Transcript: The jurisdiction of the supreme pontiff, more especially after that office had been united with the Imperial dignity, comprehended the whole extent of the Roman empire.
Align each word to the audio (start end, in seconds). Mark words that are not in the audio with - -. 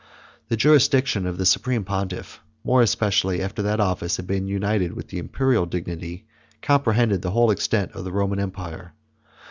The 0.47 0.57
jurisdiction 0.57 1.27
of 1.27 1.37
the 1.37 1.45
supreme 1.45 1.83
pontiff, 1.83 2.39
more 2.63 2.81
especially 2.81 3.39
after 3.39 3.61
that 3.61 3.79
office 3.79 4.17
had 4.17 4.25
been 4.25 4.47
united 4.47 4.93
with 4.93 5.09
the 5.09 5.19
Imperial 5.19 5.67
dignity, 5.67 6.25
comprehended 6.63 7.21
the 7.21 7.29
whole 7.29 7.51
extent 7.51 7.91
of 7.91 8.03
the 8.03 8.11
Roman 8.11 8.39
empire. 8.39 8.93